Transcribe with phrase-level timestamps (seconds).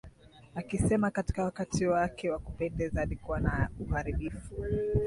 [0.55, 4.55] akisema Katika wakati wake wa kupendeza alikuwa na uharibifu